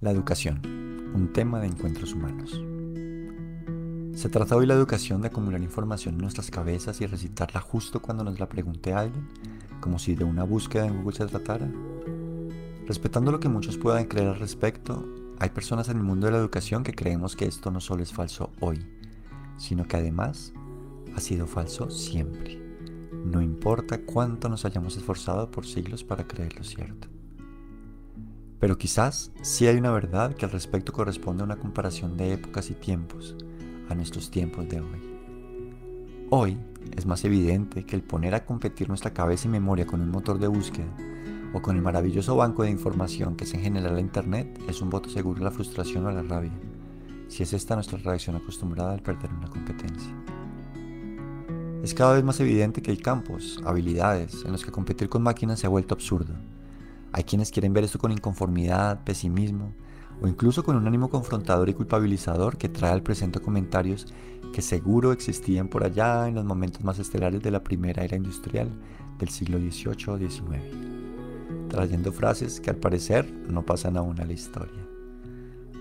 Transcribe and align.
La 0.00 0.12
educación, 0.12 0.60
un 1.12 1.32
tema 1.32 1.58
de 1.58 1.66
encuentros 1.66 2.14
humanos. 2.14 2.62
Se 4.16 4.28
trata 4.28 4.54
hoy 4.54 4.64
la 4.64 4.74
educación 4.74 5.20
de 5.20 5.26
acumular 5.26 5.60
información 5.60 6.14
en 6.14 6.20
nuestras 6.20 6.52
cabezas 6.52 7.00
y 7.00 7.06
recitarla 7.06 7.60
justo 7.60 8.00
cuando 8.00 8.22
nos 8.22 8.38
la 8.38 8.48
pregunte 8.48 8.92
alguien, 8.92 9.26
como 9.80 9.98
si 9.98 10.14
de 10.14 10.22
una 10.22 10.44
búsqueda 10.44 10.86
en 10.86 10.98
Google 10.98 11.16
se 11.16 11.26
tratara. 11.26 11.68
Respetando 12.86 13.32
lo 13.32 13.40
que 13.40 13.48
muchos 13.48 13.76
puedan 13.76 14.04
creer 14.04 14.28
al 14.28 14.38
respecto, 14.38 15.04
hay 15.40 15.50
personas 15.50 15.88
en 15.88 15.96
el 15.96 16.04
mundo 16.04 16.26
de 16.26 16.32
la 16.32 16.38
educación 16.38 16.84
que 16.84 16.94
creemos 16.94 17.34
que 17.34 17.46
esto 17.46 17.72
no 17.72 17.80
solo 17.80 18.04
es 18.04 18.12
falso 18.12 18.52
hoy, 18.60 18.78
sino 19.56 19.88
que 19.88 19.96
además 19.96 20.52
ha 21.16 21.20
sido 21.20 21.48
falso 21.48 21.90
siempre, 21.90 22.56
no 23.24 23.42
importa 23.42 24.02
cuánto 24.02 24.48
nos 24.48 24.64
hayamos 24.64 24.96
esforzado 24.96 25.50
por 25.50 25.66
siglos 25.66 26.04
para 26.04 26.28
creerlo 26.28 26.62
cierto. 26.62 27.17
Pero 28.60 28.76
quizás 28.76 29.30
sí 29.42 29.66
hay 29.66 29.76
una 29.76 29.92
verdad 29.92 30.34
que 30.34 30.44
al 30.44 30.50
respecto 30.50 30.92
corresponde 30.92 31.42
a 31.42 31.46
una 31.46 31.56
comparación 31.56 32.16
de 32.16 32.32
épocas 32.32 32.70
y 32.70 32.74
tiempos, 32.74 33.36
a 33.88 33.94
nuestros 33.94 34.30
tiempos 34.30 34.68
de 34.68 34.80
hoy. 34.80 34.98
Hoy 36.30 36.58
es 36.96 37.06
más 37.06 37.24
evidente 37.24 37.86
que 37.86 37.94
el 37.94 38.02
poner 38.02 38.34
a 38.34 38.44
competir 38.44 38.88
nuestra 38.88 39.14
cabeza 39.14 39.46
y 39.46 39.50
memoria 39.50 39.86
con 39.86 40.00
un 40.00 40.10
motor 40.10 40.38
de 40.38 40.48
búsqueda 40.48 40.92
o 41.54 41.62
con 41.62 41.76
el 41.76 41.82
maravilloso 41.82 42.36
banco 42.36 42.64
de 42.64 42.70
información 42.70 43.36
que 43.36 43.46
genera 43.46 43.88
en 43.88 43.94
la 43.94 44.00
Internet 44.00 44.60
es 44.68 44.82
un 44.82 44.90
voto 44.90 45.08
seguro 45.08 45.40
a 45.40 45.44
la 45.44 45.50
frustración 45.50 46.04
o 46.04 46.08
a 46.08 46.12
la 46.12 46.22
rabia, 46.22 46.52
si 47.28 47.44
es 47.44 47.52
esta 47.52 47.76
nuestra 47.76 47.98
reacción 47.98 48.36
acostumbrada 48.36 48.92
al 48.92 49.02
perder 49.02 49.32
una 49.32 49.48
competencia. 49.48 50.12
Es 51.82 51.94
cada 51.94 52.14
vez 52.14 52.24
más 52.24 52.40
evidente 52.40 52.82
que 52.82 52.90
hay 52.90 52.98
campos, 52.98 53.62
habilidades, 53.64 54.44
en 54.44 54.50
los 54.50 54.64
que 54.64 54.72
competir 54.72 55.08
con 55.08 55.22
máquinas 55.22 55.60
se 55.60 55.66
ha 55.66 55.70
vuelto 55.70 55.94
absurdo 55.94 56.34
hay 57.12 57.24
quienes 57.24 57.50
quieren 57.50 57.72
ver 57.72 57.84
esto 57.84 57.98
con 57.98 58.12
inconformidad, 58.12 59.02
pesimismo 59.04 59.72
o 60.20 60.28
incluso 60.28 60.64
con 60.64 60.76
un 60.76 60.86
ánimo 60.86 61.08
confrontador 61.08 61.68
y 61.68 61.74
culpabilizador 61.74 62.58
que 62.58 62.68
trae 62.68 62.92
al 62.92 63.02
presente 63.02 63.40
comentarios 63.40 64.06
que 64.52 64.62
seguro 64.62 65.12
existían 65.12 65.68
por 65.68 65.84
allá 65.84 66.26
en 66.26 66.34
los 66.34 66.44
momentos 66.44 66.82
más 66.82 66.98
estelares 66.98 67.42
de 67.42 67.50
la 67.50 67.62
primera 67.62 68.04
era 68.04 68.16
industrial 68.16 68.70
del 69.18 69.28
siglo 69.28 69.58
XVIII 69.58 70.08
o 70.08 70.18
XIX, 70.18 70.62
trayendo 71.68 72.12
frases 72.12 72.60
que 72.60 72.70
al 72.70 72.76
parecer 72.76 73.30
no 73.48 73.64
pasan 73.64 73.96
aún 73.96 74.20
a 74.20 74.24
la 74.24 74.32
historia. 74.32 74.86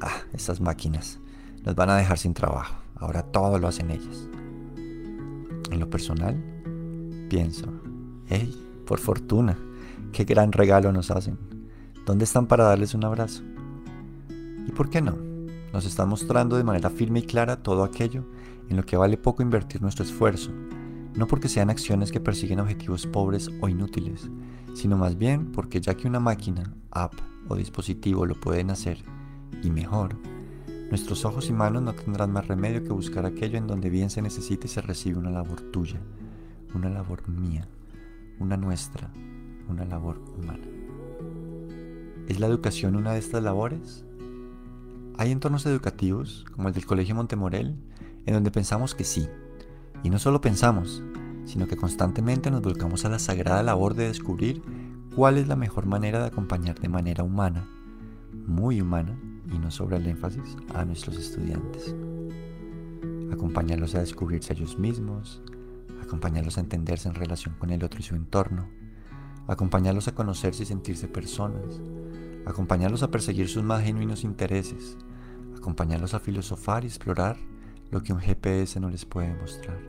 Ah, 0.00 0.22
estas 0.32 0.60
máquinas 0.60 1.18
nos 1.64 1.74
van 1.74 1.90
a 1.90 1.96
dejar 1.96 2.18
sin 2.18 2.34
trabajo, 2.34 2.76
ahora 2.96 3.22
todo 3.22 3.58
lo 3.58 3.68
hacen 3.68 3.90
ellas. 3.90 4.28
En 5.70 5.78
lo 5.78 5.88
personal, 5.88 6.36
pienso, 7.28 7.66
hey, 8.28 8.54
por 8.86 8.98
fortuna, 8.98 9.56
Qué 10.12 10.24
gran 10.24 10.52
regalo 10.52 10.92
nos 10.92 11.10
hacen. 11.10 11.38
¿Dónde 12.06 12.24
están 12.24 12.46
para 12.46 12.64
darles 12.64 12.94
un 12.94 13.04
abrazo? 13.04 13.42
¿Y 14.66 14.72
por 14.72 14.90
qué 14.90 15.00
no? 15.00 15.16
Nos 15.72 15.86
están 15.86 16.08
mostrando 16.08 16.56
de 16.56 16.64
manera 16.64 16.90
firme 16.90 17.20
y 17.20 17.22
clara 17.22 17.62
todo 17.62 17.84
aquello 17.84 18.24
en 18.68 18.76
lo 18.76 18.84
que 18.84 18.96
vale 18.96 19.16
poco 19.16 19.42
invertir 19.42 19.82
nuestro 19.82 20.04
esfuerzo, 20.04 20.50
no 21.14 21.26
porque 21.26 21.48
sean 21.48 21.70
acciones 21.70 22.12
que 22.12 22.20
persiguen 22.20 22.60
objetivos 22.60 23.06
pobres 23.06 23.50
o 23.60 23.68
inútiles, 23.68 24.28
sino 24.74 24.96
más 24.96 25.18
bien 25.18 25.52
porque 25.52 25.80
ya 25.80 25.94
que 25.94 26.08
una 26.08 26.20
máquina, 26.20 26.74
app 26.90 27.14
o 27.48 27.56
dispositivo 27.56 28.26
lo 28.26 28.34
pueden 28.34 28.70
hacer, 28.70 28.98
y 29.62 29.70
mejor, 29.70 30.16
nuestros 30.88 31.24
ojos 31.24 31.48
y 31.48 31.52
manos 31.52 31.82
no 31.82 31.94
tendrán 31.94 32.32
más 32.32 32.48
remedio 32.48 32.82
que 32.82 32.92
buscar 32.92 33.26
aquello 33.26 33.58
en 33.58 33.66
donde 33.66 33.90
bien 33.90 34.10
se 34.10 34.22
necesite 34.22 34.66
y 34.66 34.70
se 34.70 34.80
recibe 34.80 35.18
una 35.18 35.30
labor 35.30 35.60
tuya, 35.72 36.00
una 36.74 36.90
labor 36.90 37.28
mía, 37.28 37.68
una 38.38 38.56
nuestra, 38.56 39.10
una 39.70 39.84
labor 39.84 40.20
humana. 40.38 40.64
¿Es 42.28 42.38
la 42.38 42.46
educación 42.46 42.96
una 42.96 43.12
de 43.12 43.18
estas 43.18 43.42
labores? 43.42 44.04
Hay 45.16 45.32
entornos 45.32 45.66
educativos, 45.66 46.44
como 46.52 46.68
el 46.68 46.74
del 46.74 46.86
Colegio 46.86 47.14
Montemorel, 47.14 47.76
en 48.26 48.34
donde 48.34 48.50
pensamos 48.50 48.94
que 48.94 49.04
sí. 49.04 49.28
Y 50.02 50.10
no 50.10 50.18
solo 50.18 50.40
pensamos, 50.40 51.02
sino 51.44 51.66
que 51.66 51.76
constantemente 51.76 52.50
nos 52.50 52.62
volcamos 52.62 53.04
a 53.04 53.08
la 53.08 53.18
sagrada 53.18 53.62
labor 53.62 53.94
de 53.94 54.08
descubrir 54.08 54.62
cuál 55.14 55.38
es 55.38 55.48
la 55.48 55.56
mejor 55.56 55.86
manera 55.86 56.20
de 56.20 56.26
acompañar 56.26 56.78
de 56.78 56.88
manera 56.88 57.24
humana, 57.24 57.68
muy 58.46 58.80
humana, 58.80 59.18
y 59.52 59.58
no 59.58 59.70
sobre 59.70 59.96
el 59.96 60.06
énfasis, 60.06 60.56
a 60.74 60.84
nuestros 60.84 61.16
estudiantes. 61.16 61.94
Acompañarlos 63.32 63.94
a 63.94 64.00
descubrirse 64.00 64.52
a 64.52 64.56
ellos 64.56 64.78
mismos, 64.78 65.42
acompañarlos 66.02 66.56
a 66.58 66.60
entenderse 66.60 67.08
en 67.08 67.14
relación 67.14 67.54
con 67.58 67.70
el 67.70 67.82
otro 67.82 68.00
y 68.00 68.04
su 68.04 68.14
entorno, 68.14 68.68
acompañarlos 69.50 70.06
a 70.06 70.14
conocerse 70.14 70.62
y 70.62 70.66
sentirse 70.66 71.08
personas, 71.08 71.80
acompañarlos 72.46 73.02
a 73.02 73.10
perseguir 73.10 73.48
sus 73.48 73.64
más 73.64 73.82
genuinos 73.82 74.22
intereses, 74.22 74.96
acompañarlos 75.56 76.14
a 76.14 76.20
filosofar 76.20 76.84
y 76.84 76.86
explorar 76.86 77.36
lo 77.90 78.00
que 78.04 78.12
un 78.12 78.20
GPS 78.20 78.78
no 78.78 78.90
les 78.90 79.04
puede 79.04 79.34
mostrar, 79.34 79.80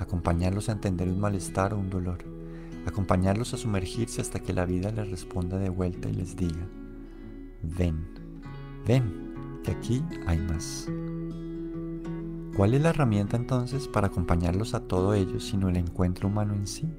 acompañarlos 0.00 0.68
a 0.68 0.72
entender 0.72 1.08
un 1.08 1.20
malestar 1.20 1.74
o 1.74 1.78
un 1.78 1.90
dolor, 1.90 2.24
acompañarlos 2.84 3.54
a 3.54 3.56
sumergirse 3.56 4.20
hasta 4.20 4.40
que 4.40 4.52
la 4.52 4.66
vida 4.66 4.90
les 4.90 5.08
responda 5.08 5.58
de 5.58 5.68
vuelta 5.68 6.08
y 6.08 6.14
les 6.14 6.34
diga, 6.34 6.66
ven, 7.62 8.04
ven, 8.84 9.60
que 9.62 9.70
aquí 9.70 10.02
hay 10.26 10.38
más. 10.38 10.88
¿Cuál 12.56 12.74
es 12.74 12.82
la 12.82 12.90
herramienta 12.90 13.36
entonces 13.36 13.86
para 13.86 14.08
acompañarlos 14.08 14.74
a 14.74 14.80
todo 14.80 15.14
ello 15.14 15.38
sino 15.38 15.68
el 15.68 15.76
encuentro 15.76 16.26
humano 16.26 16.54
en 16.54 16.66
sí? 16.66 16.92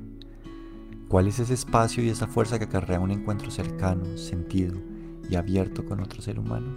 ¿Cuál 1.13 1.27
es 1.27 1.37
ese 1.37 1.53
espacio 1.53 2.03
y 2.03 2.09
esa 2.09 2.25
fuerza 2.25 2.57
que 2.57 2.65
acarrea 2.65 2.99
un 2.99 3.11
encuentro 3.11 3.51
cercano, 3.51 4.17
sentido 4.17 4.81
y 5.29 5.35
abierto 5.35 5.85
con 5.85 5.99
otro 5.99 6.23
ser 6.23 6.39
humano? 6.39 6.75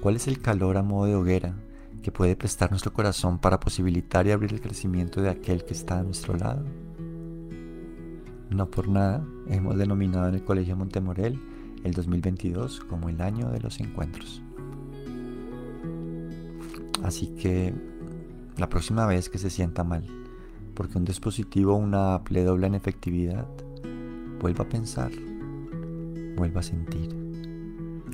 ¿Cuál 0.00 0.14
es 0.14 0.28
el 0.28 0.38
calor 0.38 0.76
a 0.76 0.84
modo 0.84 1.06
de 1.06 1.16
hoguera 1.16 1.56
que 2.00 2.12
puede 2.12 2.36
prestar 2.36 2.70
nuestro 2.70 2.92
corazón 2.92 3.40
para 3.40 3.58
posibilitar 3.58 4.24
y 4.28 4.30
abrir 4.30 4.52
el 4.52 4.60
crecimiento 4.60 5.20
de 5.20 5.30
aquel 5.30 5.64
que 5.64 5.72
está 5.72 5.98
a 5.98 6.04
nuestro 6.04 6.36
lado? 6.36 6.64
No 8.50 8.70
por 8.70 8.86
nada 8.86 9.26
hemos 9.48 9.76
denominado 9.78 10.28
en 10.28 10.36
el 10.36 10.44
Colegio 10.44 10.76
Montemorel 10.76 11.40
el 11.82 11.92
2022 11.92 12.82
como 12.88 13.08
el 13.08 13.20
año 13.20 13.50
de 13.50 13.58
los 13.58 13.80
encuentros. 13.80 14.42
Así 17.02 17.34
que 17.34 17.74
la 18.56 18.68
próxima 18.68 19.06
vez 19.06 19.28
que 19.28 19.38
se 19.38 19.50
sienta 19.50 19.82
mal, 19.82 20.23
porque 20.74 20.98
un 20.98 21.04
dispositivo 21.04 21.74
una 21.74 22.14
app 22.14 22.28
dobla 22.30 22.66
en 22.66 22.74
efectividad, 22.74 23.46
vuelva 24.40 24.64
a 24.64 24.68
pensar, 24.68 25.12
vuelva 26.36 26.60
a 26.60 26.62
sentir, 26.62 27.14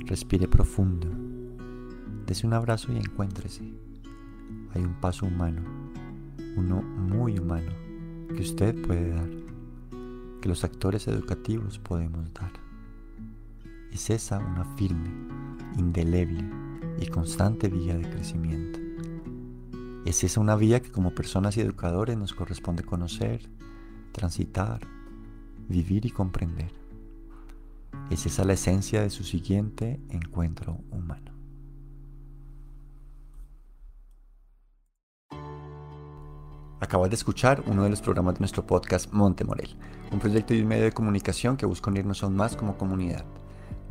respire 0.05 0.47
profundo, 0.47 1.07
dese 2.25 2.45
un 2.45 2.53
abrazo 2.53 2.93
y 2.93 2.97
encuéntrese. 2.97 3.63
Hay 4.73 4.83
un 4.83 4.93
paso 5.01 5.25
humano, 5.25 5.61
uno 6.55 6.81
muy 6.81 7.37
humano, 7.37 7.71
que 8.35 8.41
usted 8.41 8.79
puede 8.85 9.09
dar, 9.09 9.29
que 10.41 10.49
los 10.49 10.63
actores 10.63 11.07
educativos 11.07 11.79
podemos 11.79 12.33
dar. 12.33 12.51
Es 13.91 14.09
esa 14.09 14.39
una 14.39 14.63
firme, 14.75 15.09
indeleble 15.77 16.43
y 16.99 17.07
constante 17.07 17.67
vía 17.67 17.97
de 17.97 18.09
crecimiento. 18.09 18.80
Es 20.11 20.25
esa 20.25 20.41
una 20.41 20.57
vía 20.57 20.81
que 20.81 20.91
como 20.91 21.15
personas 21.15 21.55
y 21.55 21.61
educadores 21.61 22.17
nos 22.17 22.33
corresponde 22.33 22.83
conocer, 22.83 23.49
transitar, 24.11 24.81
vivir 25.69 26.05
y 26.05 26.09
comprender. 26.09 26.73
Es 28.09 28.25
esa 28.25 28.43
la 28.43 28.51
esencia 28.51 29.01
de 29.01 29.09
su 29.09 29.23
siguiente 29.23 30.01
encuentro 30.09 30.79
humano. 30.91 31.31
Acabas 36.81 37.09
de 37.09 37.15
escuchar 37.15 37.63
uno 37.67 37.85
de 37.85 37.89
los 37.91 38.01
programas 38.01 38.33
de 38.33 38.39
nuestro 38.41 38.67
podcast 38.67 39.13
Monte 39.13 39.45
Morel, 39.45 39.77
un 40.11 40.19
proyecto 40.19 40.53
y 40.53 40.59
un 40.59 40.67
medio 40.67 40.83
de 40.83 40.91
comunicación 40.91 41.55
que 41.55 41.65
busca 41.65 41.89
unirnos 41.89 42.21
aún 42.21 42.35
más 42.35 42.57
como 42.57 42.77
comunidad. 42.77 43.23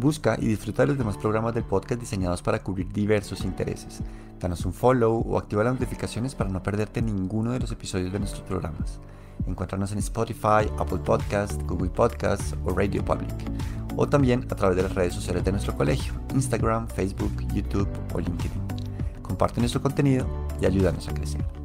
Busca 0.00 0.38
y 0.40 0.46
disfruta 0.46 0.82
de 0.82 0.88
los 0.88 0.96
demás 0.98 1.18
programas 1.18 1.54
del 1.54 1.64
podcast 1.64 2.00
diseñados 2.00 2.40
para 2.40 2.62
cubrir 2.62 2.90
diversos 2.90 3.44
intereses. 3.44 4.00
Danos 4.40 4.64
un 4.64 4.72
follow 4.72 5.22
o 5.28 5.36
activa 5.36 5.62
las 5.62 5.74
notificaciones 5.74 6.34
para 6.34 6.48
no 6.48 6.62
perderte 6.62 7.02
ninguno 7.02 7.52
de 7.52 7.60
los 7.60 7.70
episodios 7.70 8.10
de 8.10 8.18
nuestros 8.18 8.42
programas. 8.44 8.98
Encuéntranos 9.46 9.92
en 9.92 9.98
Spotify, 9.98 10.70
Apple 10.78 11.00
Podcast, 11.04 11.60
Google 11.64 11.90
Podcasts 11.90 12.54
o 12.64 12.70
Radio 12.70 13.04
Public. 13.04 13.34
O 13.94 14.08
también 14.08 14.46
a 14.50 14.56
través 14.56 14.78
de 14.78 14.84
las 14.84 14.94
redes 14.94 15.12
sociales 15.12 15.44
de 15.44 15.52
nuestro 15.52 15.76
colegio, 15.76 16.14
Instagram, 16.32 16.88
Facebook, 16.88 17.32
YouTube 17.52 17.88
o 18.14 18.20
LinkedIn. 18.20 18.62
Comparte 19.20 19.60
nuestro 19.60 19.82
contenido 19.82 20.26
y 20.62 20.64
ayúdanos 20.64 21.08
a 21.08 21.12
crecer. 21.12 21.59